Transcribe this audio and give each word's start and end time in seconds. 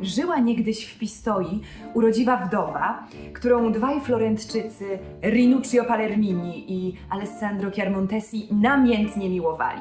Żyła 0.00 0.38
niegdyś 0.38 0.84
w 0.84 0.98
Pistoi 0.98 1.60
urodziwa 1.94 2.36
wdowa, 2.36 3.06
którą 3.32 3.72
dwaj 3.72 4.00
Florentczycy, 4.00 4.98
Rinuccio 5.22 5.84
Palermini 5.84 6.72
i 6.72 6.94
Alessandro 7.10 7.70
Chiarmontesi, 7.70 8.48
namiętnie 8.50 9.28
miłowali. 9.28 9.80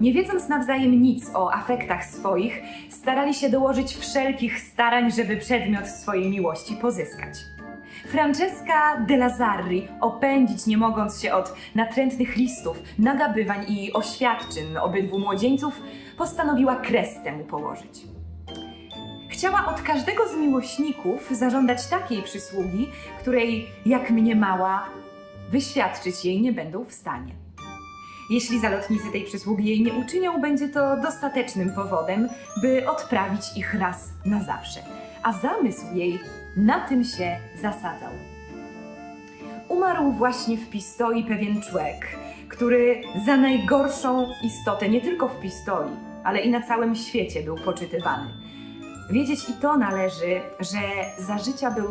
Nie 0.00 0.12
wiedząc 0.12 0.48
nawzajem 0.48 1.02
nic 1.02 1.30
o 1.34 1.52
afektach 1.52 2.04
swoich, 2.04 2.62
starali 2.88 3.34
się 3.34 3.50
dołożyć 3.50 3.94
wszelkich 3.94 4.60
starań, 4.60 5.12
żeby 5.12 5.36
przedmiot 5.36 5.88
swojej 5.88 6.30
miłości 6.30 6.74
pozyskać. 6.74 7.38
Francesca 8.06 8.96
de 9.08 9.16
Lazarri, 9.16 9.88
opędzić 10.00 10.66
nie 10.66 10.76
mogąc 10.76 11.22
się 11.22 11.32
od 11.32 11.54
natrętnych 11.74 12.36
listów, 12.36 12.82
nagabywań 12.98 13.64
i 13.68 13.92
oświadczyn 13.92 14.76
obydwu 14.76 15.18
młodzieńców, 15.18 15.80
postanowiła 16.18 16.76
kres 16.76 17.22
temu 17.24 17.44
położyć. 17.44 18.11
Chciała 19.42 19.66
od 19.66 19.82
każdego 19.82 20.28
z 20.28 20.36
miłośników 20.36 21.30
zażądać 21.30 21.86
takiej 21.86 22.22
przysługi, 22.22 22.88
której, 23.20 23.68
jak 23.86 24.10
mniemała, 24.10 24.88
wyświadczyć 25.50 26.24
jej 26.24 26.40
nie 26.40 26.52
będą 26.52 26.84
w 26.84 26.92
stanie. 26.92 27.34
Jeśli 28.30 28.60
zalotnicy 28.60 29.12
tej 29.12 29.24
przysługi 29.24 29.68
jej 29.68 29.82
nie 29.82 29.92
uczynią, 29.92 30.40
będzie 30.40 30.68
to 30.68 30.96
dostatecznym 30.96 31.74
powodem, 31.74 32.28
by 32.62 32.88
odprawić 32.88 33.42
ich 33.56 33.74
raz 33.74 34.08
na 34.24 34.42
zawsze. 34.42 34.80
A 35.22 35.32
zamysł 35.32 35.94
jej 35.94 36.20
na 36.56 36.88
tym 36.88 37.04
się 37.04 37.36
zasadzał. 37.54 38.12
Umarł 39.68 40.12
właśnie 40.12 40.56
w 40.56 40.70
Pistoi 40.70 41.24
pewien 41.24 41.62
człowiek, 41.62 42.18
który 42.48 43.02
za 43.26 43.36
najgorszą 43.36 44.28
istotę 44.42 44.88
nie 44.88 45.00
tylko 45.00 45.28
w 45.28 45.40
Pistoi, 45.40 45.90
ale 46.24 46.40
i 46.40 46.50
na 46.50 46.60
całym 46.60 46.94
świecie 46.94 47.42
był 47.42 47.56
poczytywany. 47.56 48.51
Wiedzieć 49.10 49.48
i 49.48 49.52
to 49.52 49.76
należy, 49.76 50.40
że 50.60 50.80
za 51.18 51.38
życia 51.38 51.70
był 51.70 51.88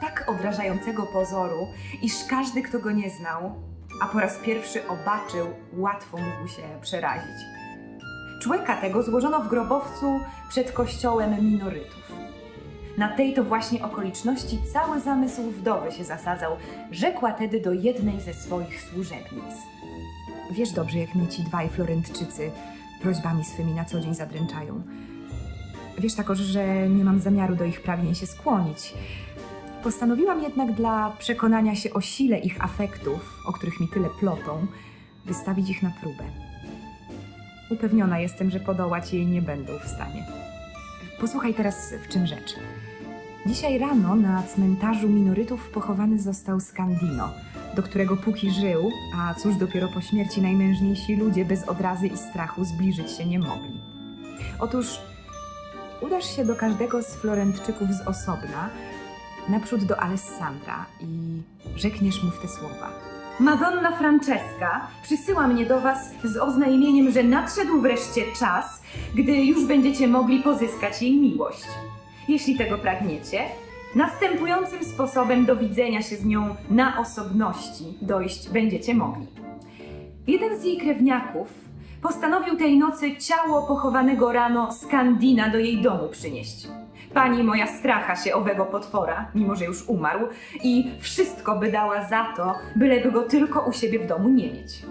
tak 0.00 0.24
odrażającego 0.28 1.06
pozoru, 1.06 1.66
iż 2.02 2.12
każdy, 2.30 2.62
kto 2.62 2.78
go 2.78 2.90
nie 2.90 3.10
znał, 3.10 3.54
a 4.02 4.06
po 4.06 4.20
raz 4.20 4.38
pierwszy 4.38 4.88
obaczył, 4.88 5.46
łatwo 5.72 6.18
mógł 6.18 6.48
się 6.48 6.62
przerazić. 6.80 7.36
Człowieka 8.42 8.80
tego 8.80 9.02
złożono 9.02 9.40
w 9.40 9.48
grobowcu 9.48 10.20
przed 10.48 10.72
kościołem 10.72 11.44
minorytów. 11.44 12.12
Na 12.98 13.08
tej 13.08 13.34
to 13.34 13.44
właśnie 13.44 13.84
okoliczności 13.84 14.58
cały 14.72 15.00
zamysł 15.00 15.42
wdowy 15.50 15.92
się 15.92 16.04
zasadzał. 16.04 16.56
Rzekła 16.90 17.32
tedy 17.32 17.60
do 17.60 17.72
jednej 17.72 18.20
ze 18.20 18.34
swoich 18.34 18.82
służebnic. 18.82 19.54
Wiesz 20.50 20.72
dobrze, 20.72 20.98
jak 20.98 21.14
mnie 21.14 21.28
ci 21.28 21.42
dwaj 21.42 21.68
Florentczycy 21.68 22.50
prośbami 23.02 23.44
swymi 23.44 23.72
na 23.72 23.84
co 23.84 24.00
dzień 24.00 24.14
zadręczają. 24.14 24.82
Wiesz 25.98 26.14
takoż, 26.14 26.38
że 26.38 26.88
nie 26.88 27.04
mam 27.04 27.20
zamiaru 27.20 27.56
do 27.56 27.64
ich 27.64 27.82
pragnień 27.82 28.14
się 28.14 28.26
skłonić. 28.26 28.94
Postanowiłam 29.82 30.42
jednak 30.42 30.72
dla 30.72 31.10
przekonania 31.18 31.74
się 31.74 31.92
o 31.92 32.00
sile 32.00 32.38
ich 32.38 32.64
afektów, 32.64 33.38
o 33.46 33.52
których 33.52 33.80
mi 33.80 33.88
tyle 33.88 34.08
plotą, 34.20 34.66
wystawić 35.24 35.70
ich 35.70 35.82
na 35.82 35.92
próbę. 36.00 36.24
Upewniona 37.70 38.18
jestem, 38.18 38.50
że 38.50 38.60
podołać 38.60 39.12
jej 39.12 39.26
nie 39.26 39.42
będą 39.42 39.72
w 39.78 39.88
stanie. 39.88 40.26
Posłuchaj 41.20 41.54
teraz, 41.54 41.94
w 42.04 42.08
czym 42.08 42.26
rzecz. 42.26 42.54
Dzisiaj 43.46 43.78
rano 43.78 44.16
na 44.16 44.42
cmentarzu 44.42 45.08
minorytów 45.08 45.70
pochowany 45.70 46.18
został 46.18 46.60
Scandino, 46.60 47.28
do 47.76 47.82
którego 47.82 48.16
póki 48.16 48.50
żył, 48.50 48.90
a 49.16 49.34
cóż 49.34 49.56
dopiero 49.56 49.88
po 49.88 50.00
śmierci 50.00 50.42
najmężniejsi 50.42 51.16
ludzie 51.16 51.44
bez 51.44 51.68
odrazy 51.68 52.06
i 52.06 52.16
strachu 52.16 52.64
zbliżyć 52.64 53.10
się 53.10 53.26
nie 53.26 53.38
mogli. 53.38 53.80
Otóż 54.58 55.00
udasz 56.00 56.36
się 56.36 56.44
do 56.44 56.56
każdego 56.56 57.02
z 57.02 57.14
Florentczyków 57.14 57.88
z 57.90 58.08
osobna, 58.08 58.70
naprzód 59.48 59.84
do 59.84 60.00
Alessandra 60.00 60.86
i 61.00 61.42
rzekniesz 61.76 62.22
mu 62.22 62.30
w 62.30 62.40
te 62.40 62.48
słowa. 62.48 62.90
Madonna 63.40 63.98
Francesca 63.98 64.86
przysyła 65.02 65.48
mnie 65.48 65.66
do 65.66 65.80
was 65.80 66.10
z 66.24 66.36
oznajmieniem, 66.36 67.10
że 67.10 67.22
nadszedł 67.22 67.80
wreszcie 67.80 68.22
czas, 68.38 68.82
gdy 69.14 69.32
już 69.32 69.66
będziecie 69.66 70.08
mogli 70.08 70.42
pozyskać 70.42 71.02
jej 71.02 71.20
miłość. 71.20 71.64
Jeśli 72.28 72.58
tego 72.58 72.78
pragniecie, 72.78 73.40
następującym 73.94 74.84
sposobem 74.84 75.44
do 75.44 75.56
widzenia 75.56 76.02
się 76.02 76.16
z 76.16 76.24
nią 76.24 76.56
na 76.70 77.00
osobności 77.00 77.84
dojść 78.02 78.48
będziecie 78.48 78.94
mogli. 78.94 79.26
Jeden 80.26 80.60
z 80.60 80.64
jej 80.64 80.78
krewniaków 80.78 81.65
postanowił 82.06 82.56
tej 82.56 82.78
nocy 82.78 83.16
ciało 83.16 83.62
pochowanego 83.62 84.32
rano 84.32 84.72
Skandina 84.72 85.48
do 85.48 85.58
jej 85.58 85.82
domu 85.82 86.08
przynieść. 86.08 86.68
Pani 87.14 87.42
moja 87.42 87.66
stracha 87.66 88.16
się 88.16 88.34
owego 88.34 88.64
potwora, 88.64 89.30
mimo 89.34 89.56
że 89.56 89.64
już 89.64 89.88
umarł, 89.88 90.28
i 90.62 90.90
wszystko 91.00 91.58
by 91.58 91.72
dała 91.72 92.08
za 92.08 92.32
to, 92.36 92.54
byleby 92.76 93.12
go 93.12 93.22
tylko 93.22 93.60
u 93.60 93.72
siebie 93.72 93.98
w 93.98 94.06
domu 94.06 94.28
nie 94.28 94.52
mieć. 94.52 94.82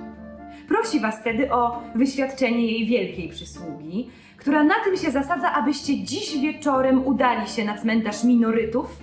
Prosi 0.68 1.00
was 1.00 1.24
tedy 1.24 1.52
o 1.52 1.82
wyświadczenie 1.96 2.72
jej 2.72 2.86
wielkiej 2.86 3.30
przysługi, 3.30 4.10
która 4.38 4.64
na 4.64 4.76
tym 4.84 4.98
się 4.98 5.12
zasadza, 5.12 5.54
abyście 5.54 6.04
dziś 6.04 6.42
wieczorem 6.42 7.06
udali 7.06 7.48
się 7.48 7.66
na 7.66 7.78
cmentarz 7.78 8.24
minorytów, 8.24 9.00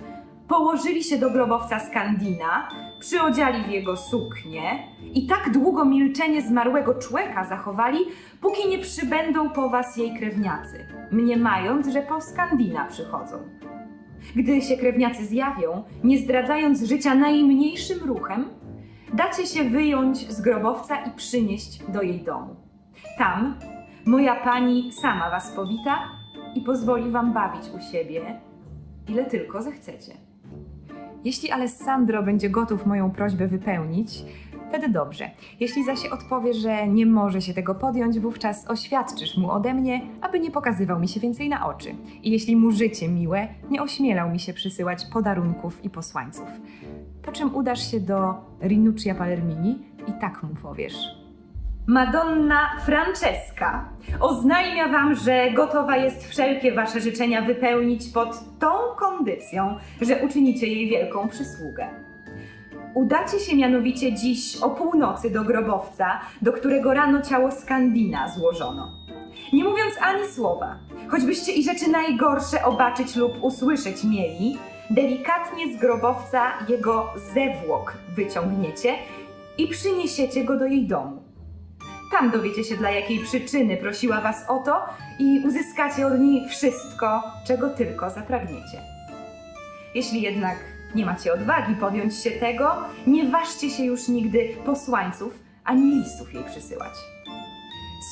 położyli 0.57 1.03
się 1.03 1.17
do 1.17 1.29
grobowca 1.29 1.79
Skandina, 1.79 2.69
przyodziali 2.99 3.63
w 3.63 3.69
jego 3.69 3.97
suknię 3.97 4.87
i 5.13 5.27
tak 5.27 5.51
długo 5.51 5.85
milczenie 5.85 6.41
zmarłego 6.41 6.93
człeka 6.93 7.45
zachowali, 7.45 7.99
póki 8.41 8.69
nie 8.69 8.79
przybędą 8.79 9.49
po 9.49 9.69
was 9.69 9.97
jej 9.97 10.17
krewniacy, 10.17 10.87
mniemając, 11.11 11.87
że 11.87 12.01
po 12.01 12.21
Skandina 12.21 12.85
przychodzą. 12.85 13.37
Gdy 14.35 14.61
się 14.61 14.77
krewniacy 14.77 15.25
zjawią, 15.25 15.83
nie 16.03 16.17
zdradzając 16.17 16.83
życia 16.83 17.15
najmniejszym 17.15 17.99
ruchem, 17.99 18.45
dacie 19.13 19.45
się 19.45 19.63
wyjąć 19.63 20.31
z 20.31 20.41
grobowca 20.41 20.95
i 20.95 21.11
przynieść 21.11 21.83
do 21.83 22.01
jej 22.01 22.21
domu. 22.21 22.55
Tam 23.17 23.55
moja 24.05 24.35
pani 24.35 24.91
sama 24.91 25.29
was 25.29 25.51
powita 25.51 25.99
i 26.55 26.61
pozwoli 26.61 27.11
wam 27.11 27.33
bawić 27.33 27.63
u 27.77 27.91
siebie, 27.91 28.41
ile 29.07 29.25
tylko 29.25 29.61
zechcecie. 29.61 30.32
Jeśli 31.23 31.51
Alessandro 31.51 32.23
będzie 32.23 32.49
gotów 32.49 32.85
moją 32.85 33.11
prośbę 33.11 33.47
wypełnić, 33.47 34.25
wtedy 34.69 34.89
dobrze. 34.89 35.31
Jeśli 35.59 35.83
zaś 35.83 36.05
odpowie, 36.05 36.53
że 36.53 36.87
nie 36.87 37.05
może 37.05 37.41
się 37.41 37.53
tego 37.53 37.75
podjąć, 37.75 38.19
wówczas 38.19 38.69
oświadczysz 38.69 39.37
mu 39.37 39.51
ode 39.51 39.73
mnie, 39.73 40.01
aby 40.21 40.39
nie 40.39 40.51
pokazywał 40.51 40.99
mi 40.99 41.07
się 41.07 41.19
więcej 41.19 41.49
na 41.49 41.67
oczy. 41.67 41.95
I 42.23 42.31
jeśli 42.31 42.55
mu 42.55 42.71
życie 42.71 43.09
miłe, 43.09 43.47
nie 43.69 43.81
ośmielał 43.81 44.31
mi 44.31 44.39
się 44.39 44.53
przysyłać 44.53 45.05
podarunków 45.05 45.85
i 45.85 45.89
posłańców. 45.89 46.47
Po 47.21 47.31
czym 47.31 47.55
udasz 47.55 47.91
się 47.91 47.99
do 47.99 48.33
Rinuccia 48.61 49.15
Palermini 49.15 49.79
i 50.07 50.13
tak 50.21 50.43
mu 50.43 50.55
powiesz. 50.55 51.22
Madonna 51.87 52.69
Francesca 52.85 53.89
oznajmia 54.19 54.87
wam, 54.87 55.15
że 55.15 55.51
gotowa 55.51 55.97
jest 55.97 56.27
wszelkie 56.27 56.71
wasze 56.71 57.01
życzenia 57.01 57.41
wypełnić 57.41 58.09
pod 58.09 58.59
tą 58.59 58.67
kondycją, 58.99 59.77
że 60.01 60.25
uczynicie 60.25 60.67
jej 60.67 60.89
wielką 60.89 61.29
przysługę. 61.29 61.87
Udacie 62.93 63.39
się 63.39 63.55
mianowicie 63.55 64.13
dziś 64.13 64.57
o 64.61 64.69
północy 64.69 65.29
do 65.29 65.43
grobowca, 65.43 66.19
do 66.41 66.53
którego 66.53 66.93
rano 66.93 67.21
ciało 67.21 67.51
Skandina 67.51 68.29
złożono. 68.29 68.91
Nie 69.53 69.63
mówiąc 69.63 69.93
ani 70.01 70.27
słowa, 70.27 70.75
choćbyście 71.07 71.51
i 71.51 71.63
rzeczy 71.63 71.89
najgorsze 71.91 72.65
obaczyć 72.65 73.15
lub 73.15 73.43
usłyszeć 73.43 74.03
mieli, 74.03 74.57
delikatnie 74.89 75.77
z 75.77 75.79
grobowca 75.79 76.41
jego 76.69 77.13
zewłok 77.33 77.97
wyciągniecie 78.15 78.95
i 79.57 79.67
przyniesiecie 79.67 80.43
go 80.45 80.57
do 80.57 80.65
jej 80.65 80.87
domu. 80.87 81.22
Tam 82.13 82.31
dowiecie 82.31 82.63
się, 82.63 82.77
dla 82.77 82.91
jakiej 82.91 83.19
przyczyny 83.19 83.77
prosiła 83.77 84.21
was 84.21 84.45
o 84.49 84.59
to 84.59 84.85
i 85.19 85.43
uzyskacie 85.47 86.07
od 86.07 86.19
niej 86.19 86.49
wszystko, 86.49 87.23
czego 87.47 87.69
tylko 87.69 88.09
zapragniecie. 88.09 88.81
Jeśli 89.95 90.21
jednak 90.21 90.57
nie 90.95 91.05
macie 91.05 91.33
odwagi 91.33 91.75
podjąć 91.75 92.15
się 92.15 92.31
tego, 92.31 92.75
nie 93.07 93.29
ważcie 93.29 93.69
się 93.69 93.83
już 93.83 94.07
nigdy 94.07 94.49
posłańców 94.65 95.39
ani 95.63 95.95
listów 95.95 96.33
jej 96.33 96.43
przysyłać. 96.43 96.93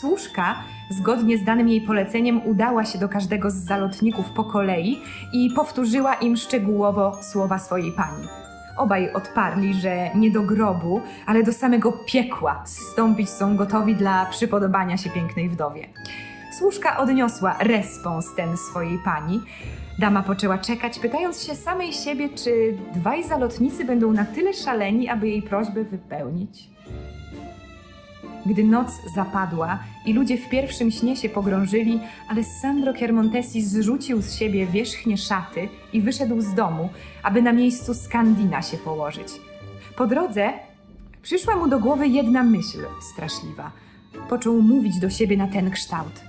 Służka, 0.02 0.56
zgodnie 0.90 1.38
z 1.38 1.46
danym 1.46 1.70
jej 1.70 1.82
poleceniem, 1.82 2.48
udała 2.48 2.86
się 2.86 3.00
do 3.00 3.10
każdego 3.10 3.52
z 3.52 3.56
zalotników 3.56 4.26
po 4.36 4.44
kolei 4.44 5.02
i 5.34 5.50
powtórzyła 5.56 6.14
im 6.14 6.38
szczegółowo 6.38 7.24
słowa 7.24 7.60
swojej 7.60 7.92
pani. 7.92 8.41
Obaj 8.78 9.14
odparli, 9.14 9.74
że 9.74 10.10
nie 10.16 10.32
do 10.32 10.42
grobu, 10.42 11.02
ale 11.26 11.44
do 11.44 11.54
samego 11.54 11.92
piekła 11.92 12.64
zstąpić 12.66 13.30
są 13.30 13.58
gotowi 13.58 13.96
dla 13.96 14.26
przypodobania 14.26 14.98
się 14.98 15.10
pięknej 15.10 15.50
wdowie. 15.50 15.88
Służka 16.60 16.98
odniosła 16.98 17.56
respons 17.60 18.36
ten 18.36 18.58
swojej 18.58 19.00
pani. 19.06 19.42
Dama 20.00 20.24
poczęła 20.24 20.58
czekać, 20.58 21.00
pytając 21.00 21.44
się 21.44 21.56
samej 21.56 21.94
siebie, 21.94 22.30
czy 22.30 22.78
dwaj 22.94 23.24
zalotnicy 23.24 23.86
będą 23.86 24.14
na 24.14 24.26
tyle 24.26 24.54
szaleni, 24.54 25.10
aby 25.10 25.28
jej 25.28 25.42
prośbę 25.42 25.84
wypełnić. 25.84 26.70
Gdy 28.46 28.64
noc 28.64 28.92
zapadła 29.16 29.80
i 30.06 30.14
ludzie 30.14 30.38
w 30.38 30.50
pierwszym 30.50 30.92
śnie 30.92 31.16
się 31.16 31.30
pogrążyli, 31.30 32.00
Alessandro 32.28 32.94
Kermontesi 32.94 33.62
zrzucił 33.62 34.22
z 34.22 34.34
siebie 34.34 34.68
wierzchnie 34.68 35.18
szaty 35.18 35.70
i 35.94 36.02
wyszedł 36.02 36.42
z 36.42 36.54
domu, 36.54 36.90
aby 37.24 37.42
na 37.42 37.54
miejscu 37.54 37.94
Skandina 37.94 38.62
się 38.62 38.78
położyć. 38.78 39.28
Po 39.98 40.08
drodze 40.08 40.54
przyszła 41.22 41.56
mu 41.56 41.68
do 41.68 41.80
głowy 41.80 42.08
jedna 42.08 42.44
myśl 42.44 42.80
straszliwa. 43.14 43.72
Począł 44.30 44.62
mówić 44.62 45.00
do 45.00 45.10
siebie 45.10 45.38
na 45.38 45.48
ten 45.48 45.72
kształt. 45.72 46.22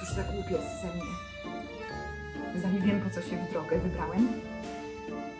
Cóż 0.00 0.08
za 0.08 0.22
głupiec 0.22 0.62
ze 0.82 0.94
mnie. 0.94 1.20
Zanim 2.62 2.82
wiem, 2.82 3.00
po 3.00 3.10
co 3.10 3.20
się 3.20 3.36
w 3.36 3.52
drogę 3.52 3.78
wybrałem? 3.78 4.28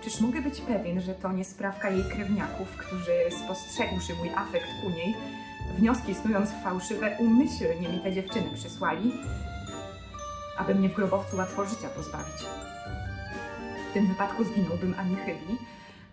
Czyż 0.00 0.20
mogę 0.20 0.42
być 0.42 0.60
pewien, 0.60 1.00
że 1.00 1.14
to 1.14 1.32
nie 1.32 1.44
sprawka 1.44 1.90
jej 1.90 2.04
krewniaków, 2.04 2.76
którzy 2.76 3.12
spostrzegłszy 3.44 4.14
mój 4.14 4.30
afekt 4.30 4.66
ku 4.82 4.90
niej, 4.90 5.14
wnioski 5.78 6.14
snując 6.14 6.50
fałszywe, 6.64 7.16
umyślnie 7.18 7.88
mi 7.88 8.00
te 8.00 8.12
dziewczyny 8.12 8.50
przysłali, 8.54 9.12
aby 10.56 10.74
mnie 10.74 10.88
w 10.88 10.94
grobowcu 10.94 11.36
łatwo 11.36 11.66
życia 11.66 11.88
pozbawić? 11.88 12.42
W 13.90 13.92
tym 13.94 14.06
wypadku 14.08 14.44
zginąłbym 14.44 14.94
ani 14.98 15.16
chybi, 15.16 15.58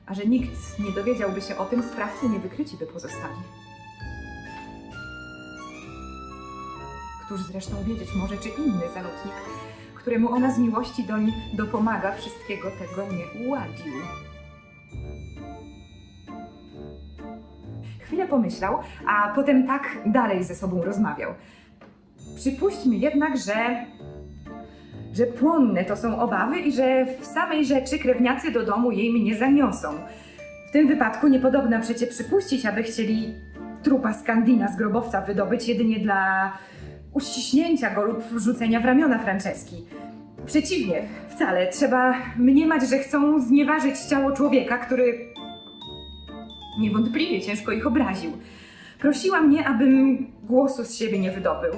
a 0.05 0.13
że 0.13 0.25
nikt 0.25 0.79
nie 0.79 0.91
dowiedziałby 0.91 1.41
się 1.41 1.57
o 1.57 1.65
tym, 1.65 1.83
sprawcy 1.83 2.29
niewykryci 2.29 2.77
by 2.77 2.85
pozostali. 2.85 3.41
Któż 7.25 7.41
zresztą 7.41 7.83
wiedzieć 7.83 8.09
może, 8.15 8.37
czy 8.37 8.49
inny 8.49 8.89
zalotnik, 8.93 9.33
któremu 10.07 10.31
ona 10.31 10.51
z 10.51 10.59
miłości 10.59 11.04
doń 11.04 11.33
dopomaga, 11.54 12.12
wszystkiego 12.12 12.71
tego 12.71 13.13
nie 13.13 13.48
uładził. 13.48 13.94
Chwilę 18.00 18.27
pomyślał, 18.27 18.80
a 19.07 19.33
potem 19.36 19.68
tak 19.68 19.83
dalej 20.06 20.44
ze 20.44 20.56
sobą 20.56 20.83
rozmawiał. 20.83 21.33
Przypuśćmy 22.36 22.95
jednak, 22.95 23.38
że 23.38 23.86
że 25.13 25.25
płonne 25.25 25.86
to 25.86 25.95
są 25.95 26.19
obawy 26.19 26.59
i 26.59 26.71
że 26.71 27.06
w 27.19 27.25
samej 27.25 27.65
rzeczy 27.65 28.00
krewniacy 28.00 28.51
do 28.51 28.65
domu 28.65 28.92
jej 28.92 29.13
mnie 29.13 29.36
zaniosą. 29.36 29.88
W 30.69 30.71
tym 30.71 30.88
wypadku 30.88 31.27
niepodobna 31.27 31.80
przecie 31.80 32.07
przypuścić, 32.07 32.65
aby 32.65 32.83
chcieli 32.83 33.33
trupa 33.83 34.13
Skandina 34.13 34.68
z 34.68 34.77
grobowca 34.77 35.21
wydobyć 35.21 35.68
jedynie 35.68 36.00
dla 36.00 36.51
uściśnięcia 37.17 37.95
go 37.95 38.03
lub 38.03 38.23
wrzucenia 38.23 38.79
w 38.79 38.85
ramiona 38.85 39.19
Franceski. 39.19 39.75
Przeciwnie, 40.45 41.01
wcale. 41.29 41.67
Trzeba 41.67 42.13
mniemać, 42.37 42.89
że 42.89 42.99
chcą 42.99 43.39
znieważyć 43.39 43.99
ciało 43.99 44.31
człowieka, 44.31 44.77
który 44.77 45.33
niewątpliwie 46.79 47.41
ciężko 47.41 47.71
ich 47.71 47.87
obraził. 47.87 48.31
Prosiła 48.99 49.41
mnie, 49.41 49.67
abym 49.67 50.27
głosu 50.43 50.83
z 50.83 50.95
siebie 50.95 51.19
nie 51.19 51.31
wydobył. 51.31 51.71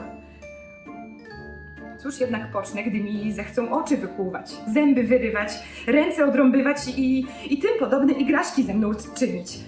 Cóż 1.99 2.19
jednak 2.19 2.51
pocznę, 2.51 2.83
gdy 2.83 2.99
mi 2.99 3.31
zechcą 3.31 3.71
oczy 3.71 3.97
wykłuwać, 3.97 4.55
zęby 4.73 5.03
wyrywać, 5.03 5.49
ręce 5.87 6.25
odrąbywać 6.25 6.77
i, 6.97 7.25
i 7.49 7.57
tym 7.57 7.71
podobne 7.79 8.13
igraszki 8.13 8.63
ze 8.63 8.73
mną 8.73 8.91
czynić. 9.15 9.59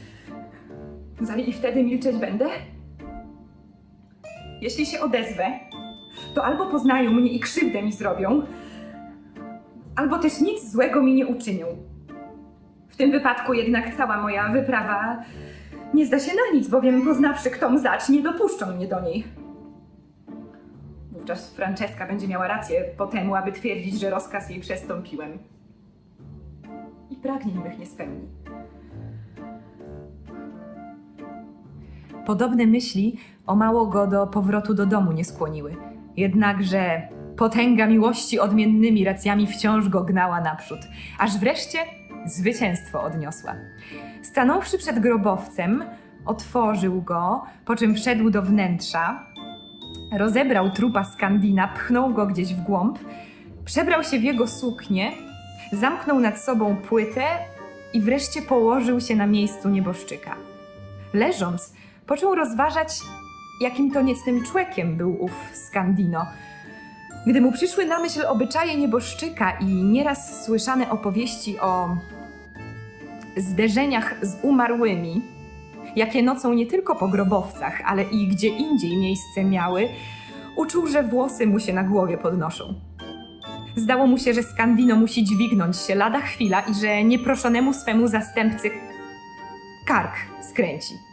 Zali 1.21 1.49
i 1.49 1.53
wtedy 1.53 1.83
milczeć 1.83 2.17
będę? 2.17 2.45
Jeśli 4.61 4.85
się 4.85 4.99
odezwę, 4.99 5.51
to 6.33 6.45
albo 6.45 6.65
poznają 6.65 7.11
mnie 7.11 7.31
i 7.31 7.39
krzywdę 7.39 7.81
mi 7.83 7.93
zrobią, 7.93 8.41
albo 9.95 10.19
też 10.19 10.41
nic 10.41 10.71
złego 10.71 11.01
mi 11.01 11.13
nie 11.13 11.27
uczynią. 11.27 11.67
W 12.89 12.95
tym 12.95 13.11
wypadku 13.11 13.53
jednak 13.53 13.95
cała 13.97 14.21
moja 14.21 14.49
wyprawa 14.49 15.23
nie 15.93 16.05
zda 16.05 16.19
się 16.19 16.31
na 16.31 16.57
nic, 16.57 16.67
bowiem 16.67 17.05
poznawszy 17.05 17.49
kto 17.49 17.77
zacz, 17.77 18.09
nie 18.09 18.21
dopuszczą 18.21 18.75
mnie 18.75 18.87
do 18.87 19.01
niej. 19.01 19.23
Wówczas 21.11 21.53
Franceska 21.53 22.07
będzie 22.07 22.27
miała 22.27 22.47
rację 22.47 22.85
po 22.97 23.07
temu, 23.07 23.35
aby 23.35 23.51
twierdzić, 23.51 23.99
że 23.99 24.09
rozkaz 24.09 24.49
jej 24.49 24.59
przestąpiłem. 24.59 25.37
I 27.09 27.15
pragnień 27.15 27.57
mych 27.57 27.79
nie 27.79 27.85
spełni. 27.85 28.40
Podobne 32.25 32.65
myśli 32.65 33.17
o 33.47 33.55
mało 33.55 33.85
go 33.85 34.07
do 34.07 34.27
powrotu 34.27 34.73
do 34.73 34.85
domu 34.85 35.11
nie 35.11 35.25
skłoniły. 35.25 35.75
Jednakże 36.17 37.01
potęga 37.37 37.87
miłości 37.87 38.39
odmiennymi 38.39 39.05
racjami 39.05 39.47
wciąż 39.47 39.89
go 39.89 40.03
gnała 40.03 40.41
naprzód, 40.41 40.79
aż 41.19 41.37
wreszcie 41.37 41.79
zwycięstwo 42.25 43.03
odniosła. 43.03 43.55
Stanąwszy 44.21 44.77
przed 44.77 44.99
grobowcem, 44.99 45.83
otworzył 46.25 47.01
go, 47.01 47.43
po 47.65 47.75
czym 47.75 47.95
wszedł 47.95 48.29
do 48.29 48.41
wnętrza, 48.41 49.25
rozebrał 50.17 50.69
trupa 50.69 51.03
Skandina, 51.03 51.67
pchnął 51.67 52.13
go 52.13 52.25
gdzieś 52.25 52.53
w 52.53 52.61
głąb, 52.61 52.99
przebrał 53.65 54.03
się 54.03 54.19
w 54.19 54.23
jego 54.23 54.47
suknię, 54.47 55.11
zamknął 55.71 56.19
nad 56.19 56.39
sobą 56.39 56.75
płytę 56.75 57.23
i 57.93 58.01
wreszcie 58.01 58.41
położył 58.41 59.01
się 59.01 59.15
na 59.15 59.27
miejscu 59.27 59.69
nieboszczyka. 59.69 60.35
Leżąc, 61.13 61.73
począł 62.11 62.35
rozważać, 62.35 63.01
jakim 63.61 63.91
to 63.91 64.01
niecnym 64.01 64.43
człowiekiem 64.43 64.97
był 64.97 65.23
ów 65.23 65.31
Skandino. 65.53 66.25
Gdy 67.27 67.41
mu 67.41 67.51
przyszły 67.51 67.85
na 67.85 67.99
myśl 67.99 68.25
obyczaje 68.27 68.77
nieboszczyka 68.77 69.51
i 69.51 69.65
nieraz 69.65 70.45
słyszane 70.45 70.89
opowieści 70.89 71.59
o 71.59 71.97
zderzeniach 73.37 74.15
z 74.21 74.35
umarłymi, 74.43 75.21
jakie 75.95 76.23
nocą 76.23 76.53
nie 76.53 76.65
tylko 76.65 76.95
po 76.95 77.07
grobowcach, 77.07 77.81
ale 77.85 78.03
i 78.03 78.27
gdzie 78.27 78.47
indziej 78.47 78.97
miejsce 78.97 79.43
miały, 79.43 79.87
uczuł, 80.55 80.87
że 80.87 81.03
włosy 81.03 81.47
mu 81.47 81.59
się 81.59 81.73
na 81.73 81.83
głowie 81.83 82.17
podnoszą. 82.17 82.73
Zdało 83.75 84.07
mu 84.07 84.17
się, 84.17 84.33
że 84.33 84.43
Skandino 84.43 84.95
musi 84.95 85.23
dźwignąć 85.23 85.77
się 85.77 85.95
lada 85.95 86.19
chwila 86.19 86.61
i 86.61 86.73
że 86.73 87.03
nieproszonemu 87.03 87.73
swemu 87.73 88.07
zastępcy 88.07 88.69
kark 89.87 90.13
skręci. 90.49 91.10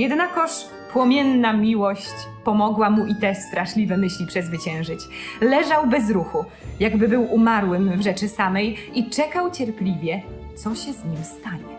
Jednakoż 0.00 0.50
płomienna 0.92 1.52
miłość 1.52 2.14
pomogła 2.44 2.90
mu 2.90 3.06
i 3.06 3.14
te 3.14 3.34
straszliwe 3.34 3.96
myśli 3.96 4.26
przezwyciężyć. 4.26 5.00
Leżał 5.40 5.86
bez 5.86 6.10
ruchu, 6.10 6.44
jakby 6.80 7.08
był 7.08 7.34
umarłym 7.34 7.98
w 7.98 8.02
rzeczy 8.02 8.28
samej 8.28 8.76
i 8.94 9.10
czekał 9.10 9.50
cierpliwie, 9.50 10.22
co 10.54 10.74
się 10.74 10.92
z 10.92 11.04
nim 11.04 11.24
stanie. 11.24 11.76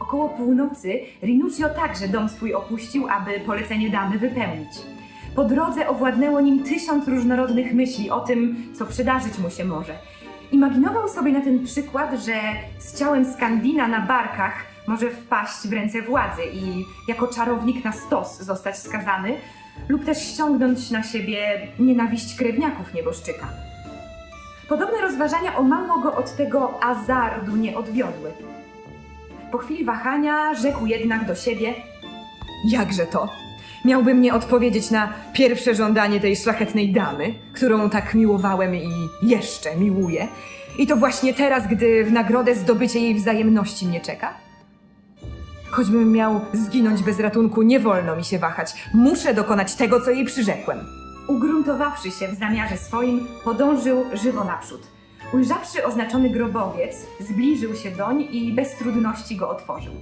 Około 0.00 0.28
północy 0.28 1.00
Rinuccio 1.22 1.68
także 1.68 2.08
dom 2.08 2.28
swój 2.28 2.54
opuścił, 2.54 3.08
aby 3.08 3.40
polecenie 3.46 3.90
damy 3.90 4.18
wypełnić. 4.18 4.72
Po 5.36 5.44
drodze 5.44 5.88
owładnęło 5.88 6.40
nim 6.40 6.62
tysiąc 6.62 7.08
różnorodnych 7.08 7.74
myśli 7.74 8.10
o 8.10 8.20
tym, 8.20 8.72
co 8.74 8.86
przydarzyć 8.86 9.38
mu 9.38 9.50
się 9.50 9.64
może. 9.64 9.94
Imaginował 10.52 11.08
sobie 11.08 11.32
na 11.32 11.40
ten 11.40 11.64
przykład, 11.64 12.20
że 12.24 12.34
z 12.78 12.98
ciałem 12.98 13.32
Skandina 13.32 13.88
na 13.88 14.00
barkach 14.00 14.69
może 14.90 15.10
wpaść 15.10 15.68
w 15.68 15.72
ręce 15.72 16.02
władzy 16.02 16.42
i 16.52 16.86
jako 17.08 17.26
czarownik 17.26 17.84
na 17.84 17.92
stos 17.92 18.40
zostać 18.40 18.78
skazany, 18.78 19.36
lub 19.88 20.04
też 20.04 20.18
ściągnąć 20.18 20.90
na 20.90 21.02
siebie 21.02 21.68
nienawiść 21.78 22.36
krewniaków 22.36 22.94
nieboszczyka. 22.94 23.46
Podobne 24.68 25.00
rozważania 25.00 25.56
o 25.56 25.62
mało 25.62 25.98
go 25.98 26.16
od 26.16 26.36
tego 26.36 26.84
azardu 26.84 27.56
nie 27.56 27.78
odwiodły. 27.78 28.32
Po 29.52 29.58
chwili 29.58 29.84
wahania 29.84 30.54
rzekł 30.54 30.86
jednak 30.86 31.26
do 31.26 31.34
siebie: 31.34 31.74
Jakże 32.68 33.06
to? 33.06 33.28
Miałby 33.84 34.14
mnie 34.14 34.34
odpowiedzieć 34.34 34.90
na 34.90 35.12
pierwsze 35.32 35.74
żądanie 35.74 36.20
tej 36.20 36.36
szlachetnej 36.36 36.92
damy, 36.92 37.34
którą 37.52 37.90
tak 37.90 38.14
miłowałem 38.14 38.74
i 38.74 38.90
jeszcze 39.22 39.76
miłuję. 39.76 40.28
I 40.78 40.86
to 40.86 40.96
właśnie 40.96 41.34
teraz, 41.34 41.66
gdy 41.66 42.04
w 42.04 42.12
nagrodę 42.12 42.54
zdobycie 42.54 43.00
jej 43.00 43.14
wzajemności 43.14 43.86
mnie 43.86 44.00
czeka? 44.00 44.49
Choćbym 45.70 46.12
miał 46.12 46.40
zginąć 46.52 47.02
bez 47.02 47.20
ratunku, 47.20 47.62
nie 47.62 47.80
wolno 47.80 48.16
mi 48.16 48.24
się 48.24 48.38
wahać. 48.38 48.88
Muszę 48.94 49.34
dokonać 49.34 49.74
tego, 49.74 50.00
co 50.00 50.10
jej 50.10 50.24
przyrzekłem. 50.24 50.78
Ugruntowawszy 51.28 52.10
się 52.10 52.28
w 52.28 52.34
zamiarze 52.34 52.76
swoim, 52.76 53.26
podążył 53.44 54.04
żywo 54.12 54.44
naprzód. 54.44 54.86
Ujrzawszy 55.32 55.86
oznaczony 55.86 56.30
grobowiec, 56.30 57.06
zbliżył 57.20 57.74
się 57.74 57.90
doń 57.90 58.20
i 58.20 58.52
bez 58.52 58.76
trudności 58.76 59.36
go 59.36 59.48
otworzył. 59.50 59.92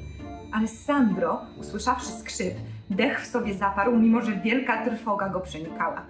Alessandro, 0.52 1.40
usłyszawszy 1.60 2.10
skrzyp, 2.10 2.54
dech 2.90 3.20
w 3.20 3.26
sobie 3.26 3.54
zaparł, 3.54 3.98
mimo 3.98 4.22
że 4.22 4.32
wielka 4.32 4.84
trwoga 4.84 5.28
go 5.28 5.40
przenikała. 5.40 6.02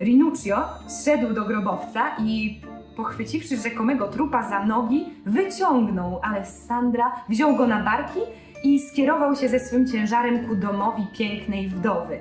Rinuccio 0.00 0.68
zszedł 0.88 1.34
do 1.34 1.44
grobowca 1.44 2.16
i, 2.18 2.60
pochwyciwszy 2.96 3.56
rzekomego 3.56 4.08
trupa 4.08 4.48
za 4.48 4.66
nogi, 4.66 5.06
wyciągnął 5.26 6.20
Alessandra, 6.22 7.12
wziął 7.28 7.56
go 7.56 7.66
na 7.66 7.84
barki 7.84 8.20
i 8.64 8.80
skierował 8.80 9.36
się 9.36 9.48
ze 9.48 9.60
swym 9.60 9.86
ciężarem 9.86 10.48
ku 10.48 10.56
domowi 10.56 11.06
pięknej 11.18 11.68
wdowy. 11.68 12.20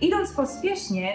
Idąc 0.00 0.32
pospiesznie, 0.32 1.12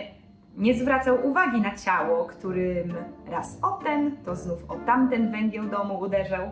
nie 0.58 0.74
zwracał 0.74 1.28
uwagi 1.28 1.62
na 1.62 1.76
ciało, 1.76 2.26
którym 2.26 2.94
raz 3.28 3.60
o 3.62 3.72
ten, 3.72 4.18
to 4.26 4.36
znów 4.36 4.72
o 4.72 4.76
tamten 4.76 5.32
węgiel 5.32 5.70
domu 5.70 6.00
uderzał. 6.00 6.52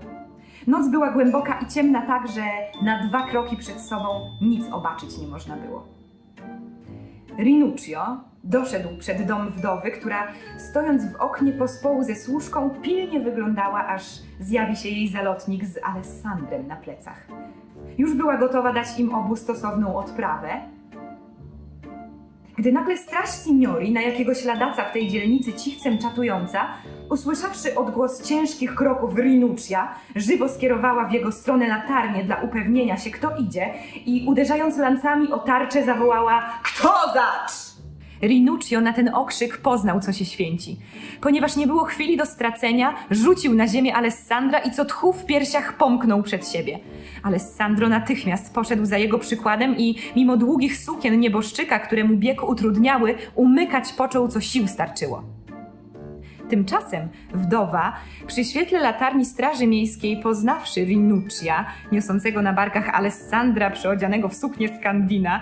Noc 0.68 0.90
była 0.90 1.12
głęboka 1.12 1.60
i 1.60 1.68
ciemna 1.68 2.02
tak, 2.02 2.28
że 2.28 2.42
na 2.84 3.08
dwa 3.08 3.28
kroki 3.28 3.58
przed 3.58 3.82
sobą 3.82 4.08
nic 4.42 4.66
obaczyć 4.72 5.18
nie 5.18 5.28
można 5.28 5.56
było. 5.56 5.88
Rinuccio 7.38 8.18
doszedł 8.44 8.98
przed 9.00 9.28
dom 9.28 9.50
wdowy, 9.50 9.92
która 9.92 10.28
stojąc 10.58 11.06
w 11.12 11.16
oknie 11.16 11.52
pospołu 11.52 12.04
ze 12.04 12.16
służką 12.16 12.70
pilnie 12.70 13.20
wyglądała, 13.20 13.88
aż 13.88 14.04
zjawi 14.40 14.76
się 14.76 14.90
jej 14.90 15.08
zalotnik 15.08 15.66
z 15.66 15.80
Alessandrem 15.84 16.68
na 16.68 16.76
plecach. 16.76 17.28
Już 17.98 18.14
była 18.14 18.38
gotowa 18.38 18.74
dać 18.74 19.00
im 19.00 19.16
obu 19.16 19.36
stosowną 19.36 19.98
odprawę, 19.98 20.50
gdy 22.58 22.72
nagle 22.72 22.98
straż 22.98 23.30
signori, 23.44 23.92
na 23.92 24.02
jakiegoś 24.02 24.46
ladaca 24.46 24.84
w 24.84 24.94
tej 24.94 25.08
dzielnicy 25.08 25.54
cichcem 25.54 25.98
czatująca, 25.98 26.68
usłyszawszy 27.10 27.76
odgłos 27.76 28.24
ciężkich 28.24 28.76
kroków 28.76 29.18
Rinuccia, 29.18 29.96
żywo 30.16 30.50
skierowała 30.50 31.06
w 31.06 31.12
jego 31.12 31.32
stronę 31.32 31.68
latarnię 31.68 32.24
dla 32.24 32.36
upewnienia 32.36 32.98
się, 32.98 33.12
kto 33.12 33.38
idzie 33.38 33.74
i 34.06 34.26
uderzając 34.28 34.78
lancami 34.78 35.32
o 35.32 35.40
tarczę 35.40 35.86
zawołała 35.86 36.44
Kto 36.64 36.94
zacz? 37.14 37.63
Rinuccio 38.24 38.82
na 38.82 38.94
ten 38.94 39.16
okrzyk 39.16 39.58
poznał, 39.58 40.00
co 40.00 40.14
się 40.14 40.26
święci. 40.26 40.78
Ponieważ 41.22 41.56
nie 41.56 41.68
było 41.68 41.84
chwili 41.84 42.18
do 42.18 42.26
stracenia, 42.26 42.94
rzucił 43.12 43.56
na 43.56 43.68
ziemię 43.68 43.96
Alessandra 43.96 44.60
i 44.60 44.72
co 44.72 44.86
tchu 44.86 45.14
w 45.14 45.26
piersiach 45.26 45.78
pomknął 45.78 46.24
przed 46.24 46.50
siebie. 46.50 46.80
Alessandro 47.24 47.90
natychmiast 47.90 48.54
poszedł 48.54 48.86
za 48.86 48.98
jego 48.98 49.20
przykładem 49.20 49.78
i 49.78 49.96
mimo 50.16 50.38
długich 50.38 50.78
sukien 50.78 51.20
nieboszczyka, 51.20 51.80
które 51.80 52.04
mu 52.04 52.18
bieg 52.18 52.50
utrudniały, 52.50 53.16
umykać 53.36 53.94
począł, 53.94 54.28
co 54.28 54.42
sił 54.42 54.68
starczyło. 54.68 55.24
Tymczasem 56.50 57.10
wdowa, 57.34 57.94
przy 58.28 58.44
świetle 58.46 58.80
latarni 58.80 59.26
straży 59.26 59.68
miejskiej, 59.68 60.18
poznawszy 60.18 60.86
Rinuccia, 60.86 61.66
niosącego 61.92 62.42
na 62.42 62.54
barkach 62.54 62.90
Alessandra 62.90 63.70
przyodzianego 63.70 64.30
w 64.30 64.36
suknię 64.36 64.78
Skandina, 64.80 65.42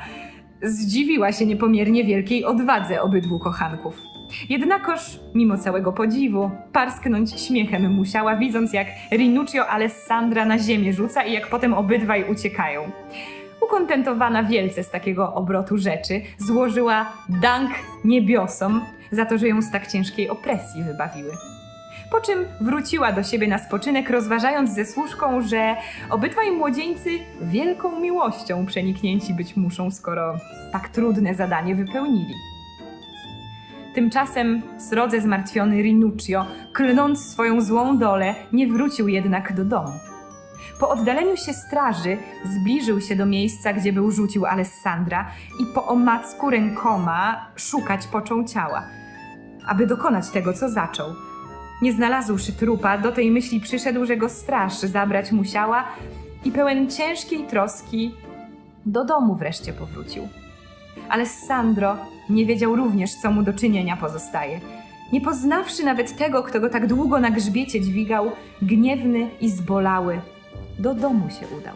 zdziwiła 0.63 1.31
się 1.31 1.45
niepomiernie 1.45 2.03
wielkiej 2.03 2.45
odwadze 2.45 3.01
obydwu 3.01 3.39
kochanków. 3.39 4.01
Jednakoż, 4.49 5.19
mimo 5.35 5.57
całego 5.57 5.93
podziwu, 5.93 6.51
parsknąć 6.73 7.41
śmiechem 7.41 7.93
musiała, 7.93 8.35
widząc 8.35 8.73
jak 8.73 8.87
Rinuccio 9.11 9.67
Alessandra 9.67 10.45
na 10.45 10.59
ziemię 10.59 10.93
rzuca 10.93 11.23
i 11.23 11.33
jak 11.33 11.49
potem 11.49 11.73
obydwaj 11.73 12.31
uciekają. 12.31 12.91
Ukontentowana 13.61 14.43
wielce 14.43 14.83
z 14.83 14.89
takiego 14.89 15.33
obrotu 15.33 15.77
rzeczy, 15.77 16.21
złożyła 16.37 17.13
dank 17.41 17.71
niebiosom 18.05 18.81
za 19.11 19.25
to, 19.25 19.37
że 19.37 19.47
ją 19.47 19.61
z 19.61 19.71
tak 19.71 19.87
ciężkiej 19.87 20.29
opresji 20.29 20.83
wybawiły. 20.83 21.50
Po 22.11 22.21
czym 22.21 22.45
wróciła 22.61 23.11
do 23.11 23.23
siebie 23.23 23.47
na 23.47 23.57
spoczynek, 23.57 24.09
rozważając 24.09 24.75
ze 24.75 24.85
służką, 24.85 25.41
że 25.41 25.75
obydwaj 26.09 26.51
młodzieńcy 26.51 27.09
wielką 27.41 27.99
miłością 27.99 28.65
przeniknięci 28.65 29.33
być 29.33 29.55
muszą, 29.55 29.91
skoro 29.91 30.37
tak 30.71 30.89
trudne 30.89 31.35
zadanie 31.35 31.75
wypełnili. 31.75 32.33
Tymczasem 33.95 34.61
srodze 34.89 35.21
zmartwiony 35.21 35.81
Rinuccio, 35.81 36.45
klnąc 36.73 37.19
swoją 37.19 37.61
złą 37.61 37.97
dolę, 37.97 38.35
nie 38.53 38.67
wrócił 38.67 39.07
jednak 39.07 39.53
do 39.53 39.65
domu. 39.65 39.93
Po 40.79 40.89
oddaleniu 40.89 41.37
się 41.37 41.53
straży 41.53 42.17
zbliżył 42.45 43.01
się 43.01 43.15
do 43.15 43.25
miejsca, 43.25 43.73
gdzie 43.73 43.93
był 43.93 44.11
rzucił 44.11 44.45
Alessandra 44.45 45.31
i 45.59 45.65
po 45.73 45.87
omacku 45.87 46.49
rękoma 46.49 47.45
szukać 47.55 48.07
począł 48.07 48.43
ciała, 48.43 48.83
aby 49.67 49.87
dokonać 49.87 50.29
tego, 50.29 50.53
co 50.53 50.69
zaczął. 50.69 51.30
Nie 51.81 51.93
znalazłszy 51.93 52.53
trupa, 52.53 52.97
do 52.97 53.11
tej 53.11 53.31
myśli 53.31 53.59
przyszedł, 53.59 54.05
że 54.05 54.17
go 54.17 54.29
straż 54.29 54.73
zabrać 54.73 55.31
musiała 55.31 55.83
i 56.45 56.51
pełen 56.51 56.89
ciężkiej 56.89 57.43
troski 57.43 58.15
do 58.85 59.05
domu 59.05 59.35
wreszcie 59.35 59.73
powrócił. 59.73 60.27
Alessandro 61.09 61.97
nie 62.29 62.45
wiedział 62.45 62.75
również, 62.75 63.15
co 63.15 63.31
mu 63.31 63.43
do 63.43 63.53
czynienia 63.53 63.97
pozostaje. 63.97 64.59
Nie 65.13 65.21
poznawszy 65.21 65.83
nawet 65.83 66.17
tego, 66.17 66.43
kto 66.43 66.59
go 66.59 66.69
tak 66.69 66.87
długo 66.87 67.19
na 67.19 67.31
grzbiecie 67.31 67.81
dźwigał, 67.81 68.31
gniewny 68.61 69.29
i 69.41 69.49
zbolały, 69.49 70.21
do 70.79 70.93
domu 70.93 71.29
się 71.29 71.57
udał. 71.57 71.75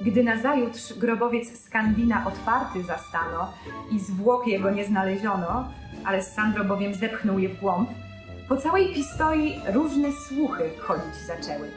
Gdy 0.00 0.24
nazajutrz 0.24 0.92
grobowiec 0.98 1.64
Skandina 1.64 2.26
otwarty 2.26 2.82
zastano 2.82 3.52
i 3.92 3.98
zwłok 3.98 4.46
jego 4.46 4.70
nie 4.70 4.84
znaleziono, 4.84 5.68
Alessandro 6.04 6.64
bowiem 6.64 6.94
zepchnął 6.94 7.38
je 7.38 7.48
w 7.48 7.60
głąb, 7.60 7.88
po 8.50 8.56
całej 8.56 8.94
pistoi 8.94 9.60
różne 9.72 10.08
słuchy 10.28 10.70
chodzić 10.78 11.14
zaczęły. 11.26 11.70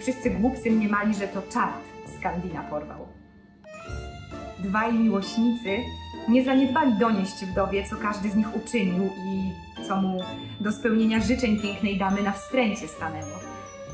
Wszyscy 0.00 0.30
głupcy 0.30 0.70
mniemali, 0.70 1.14
że 1.14 1.28
to 1.28 1.42
czart 1.42 1.84
Skandina 2.18 2.62
porwał. 2.62 3.08
Dwaj 4.58 4.92
miłośnicy 4.92 5.76
nie 6.28 6.44
zaniedbali 6.44 6.98
donieść 6.98 7.44
wdowie, 7.44 7.84
co 7.90 7.96
każdy 7.96 8.30
z 8.30 8.36
nich 8.36 8.56
uczynił 8.56 9.04
i 9.04 9.52
co 9.84 9.96
mu 9.96 10.20
do 10.60 10.72
spełnienia 10.72 11.20
życzeń 11.20 11.60
pięknej 11.60 11.98
damy 11.98 12.22
na 12.22 12.32
wstręcie 12.32 12.88
stanęło. 12.88 13.38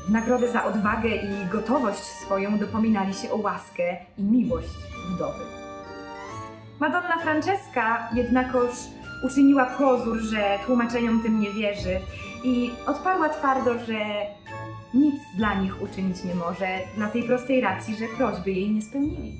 W 0.07 0.11
nagrodę 0.11 0.51
za 0.51 0.65
odwagę 0.65 1.09
i 1.09 1.49
gotowość 1.51 2.03
swoją 2.03 2.57
dopominali 2.57 3.13
się 3.13 3.31
o 3.31 3.37
łaskę 3.37 3.97
i 4.17 4.23
miłość 4.23 4.77
wdowy. 5.15 5.43
Madonna 6.79 7.17
Francesca 7.23 8.09
jednakoż 8.13 8.71
uczyniła 9.25 9.65
pozór, 9.65 10.17
że 10.17 10.59
tłumaczeniom 10.65 11.23
tym 11.23 11.39
nie 11.39 11.51
wierzy 11.51 11.99
i 12.43 12.71
odparła 12.87 13.29
twardo, 13.29 13.79
że 13.79 13.97
nic 14.93 15.15
dla 15.37 15.53
nich 15.53 15.81
uczynić 15.81 16.23
nie 16.23 16.35
może, 16.35 16.67
dla 16.95 17.07
tej 17.07 17.23
prostej 17.23 17.61
racji, 17.61 17.95
że 17.95 18.05
prośby 18.17 18.51
jej 18.51 18.71
nie 18.71 18.81
spełnili. 18.81 19.37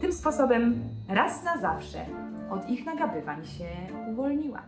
Tym 0.00 0.12
sposobem 0.12 0.88
raz 1.08 1.44
na 1.44 1.60
zawsze 1.60 2.06
od 2.50 2.68
ich 2.68 2.86
nagabywań 2.86 3.44
się 3.44 3.66
uwolniła. 4.12 4.62